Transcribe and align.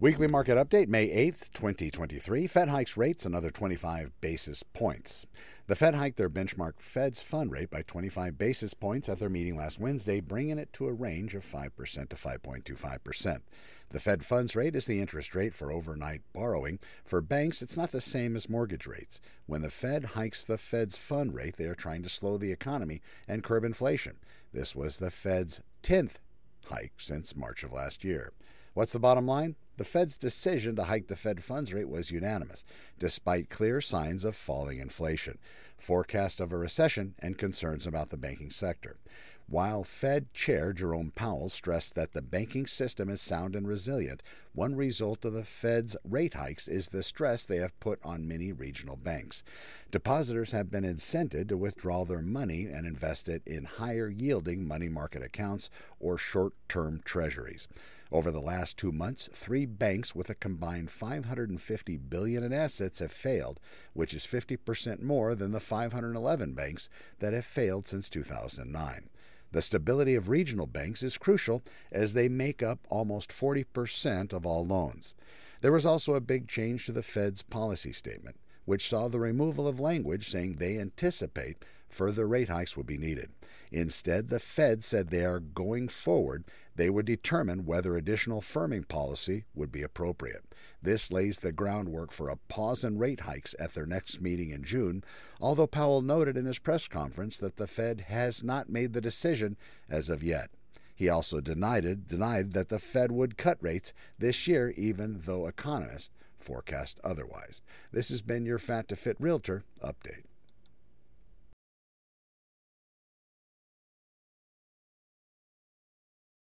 Weekly 0.00 0.28
market 0.28 0.56
update, 0.56 0.86
May 0.86 1.08
8th, 1.08 1.52
2023. 1.54 2.46
Fed 2.46 2.68
hikes 2.68 2.96
rates 2.96 3.26
another 3.26 3.50
25 3.50 4.12
basis 4.20 4.62
points. 4.62 5.26
The 5.66 5.74
Fed 5.74 5.96
hiked 5.96 6.18
their 6.18 6.30
benchmark 6.30 6.74
Fed's 6.78 7.20
fund 7.20 7.50
rate 7.50 7.68
by 7.68 7.82
25 7.82 8.38
basis 8.38 8.74
points 8.74 9.08
at 9.08 9.18
their 9.18 9.28
meeting 9.28 9.56
last 9.56 9.80
Wednesday, 9.80 10.20
bringing 10.20 10.56
it 10.56 10.72
to 10.74 10.86
a 10.86 10.92
range 10.92 11.34
of 11.34 11.44
5% 11.44 11.72
to 12.10 12.14
5.25%. 12.14 13.40
The 13.90 13.98
Fed 13.98 14.24
funds 14.24 14.54
rate 14.54 14.76
is 14.76 14.86
the 14.86 15.00
interest 15.00 15.34
rate 15.34 15.52
for 15.52 15.72
overnight 15.72 16.20
borrowing. 16.32 16.78
For 17.04 17.20
banks, 17.20 17.60
it's 17.60 17.76
not 17.76 17.90
the 17.90 18.00
same 18.00 18.36
as 18.36 18.48
mortgage 18.48 18.86
rates. 18.86 19.20
When 19.46 19.62
the 19.62 19.68
Fed 19.68 20.04
hikes 20.14 20.44
the 20.44 20.58
Fed's 20.58 20.96
fund 20.96 21.34
rate, 21.34 21.56
they 21.56 21.64
are 21.64 21.74
trying 21.74 22.04
to 22.04 22.08
slow 22.08 22.38
the 22.38 22.52
economy 22.52 23.02
and 23.26 23.42
curb 23.42 23.64
inflation. 23.64 24.18
This 24.52 24.76
was 24.76 24.98
the 24.98 25.10
Fed's 25.10 25.60
10th 25.82 26.18
hike 26.70 26.92
since 26.98 27.34
March 27.34 27.64
of 27.64 27.72
last 27.72 28.04
year. 28.04 28.32
What's 28.78 28.92
the 28.92 29.00
bottom 29.00 29.26
line? 29.26 29.56
The 29.76 29.82
Fed's 29.82 30.16
decision 30.16 30.76
to 30.76 30.84
hike 30.84 31.08
the 31.08 31.16
Fed 31.16 31.42
funds 31.42 31.74
rate 31.74 31.88
was 31.88 32.12
unanimous, 32.12 32.64
despite 32.96 33.50
clear 33.50 33.80
signs 33.80 34.24
of 34.24 34.36
falling 34.36 34.78
inflation, 34.78 35.38
forecasts 35.76 36.38
of 36.38 36.52
a 36.52 36.58
recession, 36.58 37.16
and 37.18 37.36
concerns 37.36 37.88
about 37.88 38.10
the 38.10 38.16
banking 38.16 38.52
sector. 38.52 39.00
While 39.50 39.82
Fed 39.82 40.34
Chair 40.34 40.74
Jerome 40.74 41.10
Powell 41.14 41.48
stressed 41.48 41.94
that 41.94 42.12
the 42.12 42.20
banking 42.20 42.66
system 42.66 43.08
is 43.08 43.22
sound 43.22 43.56
and 43.56 43.66
resilient, 43.66 44.22
one 44.52 44.76
result 44.76 45.24
of 45.24 45.32
the 45.32 45.42
Fed's 45.42 45.96
rate 46.04 46.34
hikes 46.34 46.68
is 46.68 46.88
the 46.88 47.02
stress 47.02 47.46
they 47.46 47.56
have 47.56 47.80
put 47.80 47.98
on 48.04 48.28
many 48.28 48.52
regional 48.52 48.96
banks. 48.96 49.42
Depositors 49.90 50.52
have 50.52 50.70
been 50.70 50.84
incented 50.84 51.48
to 51.48 51.56
withdraw 51.56 52.04
their 52.04 52.20
money 52.20 52.66
and 52.66 52.86
invest 52.86 53.26
it 53.26 53.42
in 53.46 53.64
higher 53.64 54.10
yielding 54.10 54.68
money 54.68 54.90
market 54.90 55.22
accounts 55.22 55.70
or 55.98 56.18
short 56.18 56.52
term 56.68 57.00
treasuries. 57.02 57.68
Over 58.12 58.30
the 58.30 58.40
last 58.42 58.76
two 58.76 58.92
months, 58.92 59.30
three 59.32 59.64
banks 59.64 60.14
with 60.14 60.28
a 60.28 60.34
combined 60.34 60.90
550 60.90 61.96
billion 61.96 62.44
in 62.44 62.52
assets 62.52 62.98
have 62.98 63.12
failed, 63.12 63.60
which 63.94 64.12
is 64.12 64.26
50% 64.26 65.00
more 65.00 65.34
than 65.34 65.52
the 65.52 65.60
511 65.60 66.52
banks 66.52 66.90
that 67.20 67.32
have 67.32 67.46
failed 67.46 67.88
since 67.88 68.10
2009. 68.10 69.08
The 69.52 69.62
stability 69.62 70.14
of 70.14 70.28
regional 70.28 70.66
banks 70.66 71.02
is 71.02 71.18
crucial 71.18 71.62
as 71.90 72.12
they 72.12 72.28
make 72.28 72.62
up 72.62 72.80
almost 72.90 73.30
40% 73.30 74.32
of 74.32 74.44
all 74.44 74.66
loans. 74.66 75.14
There 75.60 75.72
was 75.72 75.86
also 75.86 76.14
a 76.14 76.20
big 76.20 76.48
change 76.48 76.86
to 76.86 76.92
the 76.92 77.02
Fed's 77.02 77.42
policy 77.42 77.92
statement, 77.92 78.36
which 78.64 78.88
saw 78.88 79.08
the 79.08 79.18
removal 79.18 79.66
of 79.66 79.80
language 79.80 80.28
saying 80.28 80.56
they 80.56 80.78
anticipate 80.78 81.64
further 81.88 82.26
rate 82.26 82.48
hikes 82.48 82.76
would 82.76 82.86
be 82.86 82.98
needed. 82.98 83.30
Instead, 83.70 84.28
the 84.28 84.40
Fed 84.40 84.82
said 84.82 85.08
they 85.08 85.24
are 85.24 85.40
going 85.40 85.88
forward, 85.88 86.44
they 86.76 86.88
would 86.88 87.06
determine 87.06 87.66
whether 87.66 87.96
additional 87.96 88.40
firming 88.40 88.86
policy 88.88 89.44
would 89.54 89.70
be 89.70 89.82
appropriate. 89.82 90.44
This 90.82 91.10
lays 91.10 91.40
the 91.40 91.52
groundwork 91.52 92.12
for 92.12 92.28
a 92.28 92.36
pause 92.48 92.84
in 92.84 92.98
rate 92.98 93.20
hikes 93.20 93.54
at 93.58 93.74
their 93.74 93.86
next 93.86 94.20
meeting 94.20 94.50
in 94.50 94.64
June, 94.64 95.02
although 95.40 95.66
Powell 95.66 96.02
noted 96.02 96.36
in 96.36 96.46
his 96.46 96.58
press 96.58 96.88
conference 96.88 97.36
that 97.38 97.56
the 97.56 97.66
Fed 97.66 98.02
has 98.08 98.42
not 98.42 98.70
made 98.70 98.92
the 98.92 99.00
decision 99.00 99.56
as 99.88 100.08
of 100.08 100.22
yet. 100.22 100.50
He 100.94 101.08
also 101.08 101.40
denied, 101.40 101.84
it, 101.84 102.06
denied 102.06 102.52
that 102.52 102.70
the 102.70 102.78
Fed 102.78 103.12
would 103.12 103.36
cut 103.36 103.58
rates 103.60 103.92
this 104.18 104.48
year, 104.48 104.72
even 104.76 105.20
though 105.24 105.46
economists 105.46 106.10
forecast 106.38 106.98
otherwise. 107.04 107.60
This 107.92 108.08
has 108.08 108.22
been 108.22 108.46
your 108.46 108.58
Fat 108.58 108.88
to 108.88 108.96
Fit 108.96 109.16
Realtor 109.20 109.64
update. 109.82 110.24